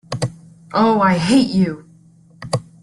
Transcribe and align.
Oh, 0.73 0.99
I 0.99 1.13
hate 1.19 1.49
you! 1.53 1.87